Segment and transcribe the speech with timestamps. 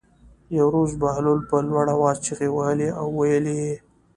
[0.57, 3.75] یوه ورځ بهلول په لوړ آواز چغې وهلې او ویلې یې.